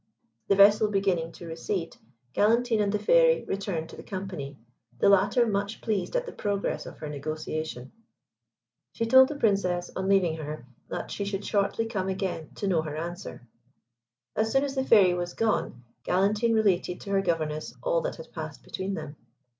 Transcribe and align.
The 0.47 0.55
vessel 0.55 0.89
beginning 0.89 1.31
to 1.33 1.45
recede, 1.45 1.95
Galantine 2.33 2.81
and 2.81 2.91
the 2.91 2.97
Fairy 2.97 3.43
returned 3.43 3.87
to 3.89 3.95
the 3.95 4.01
company, 4.01 4.57
the 4.97 5.09
latter 5.09 5.45
much 5.45 5.79
pleased 5.79 6.15
at 6.15 6.25
the 6.25 6.31
progress 6.31 6.87
of 6.87 6.97
her 6.97 7.07
negotiation. 7.07 7.91
She 8.93 9.05
told 9.05 9.27
the 9.27 9.35
Princess, 9.35 9.91
on 9.95 10.09
leaving 10.09 10.37
her, 10.37 10.65
that 10.87 11.11
she 11.11 11.23
should 11.23 11.45
shortly 11.45 11.85
come 11.85 12.09
again 12.09 12.49
to 12.55 12.67
know 12.67 12.81
her 12.81 12.97
answer. 12.97 13.43
As 14.35 14.51
soon 14.51 14.63
as 14.63 14.73
the 14.73 14.83
Fairy 14.83 15.13
was 15.13 15.35
gone, 15.35 15.83
Galantine 16.03 16.55
related 16.55 16.99
to 17.01 17.11
her 17.11 17.21
governess 17.21 17.75
all 17.83 18.01
that 18.01 18.15
had 18.15 18.31
passed 18.33 18.63
between 18.63 18.95
them. 18.95 19.17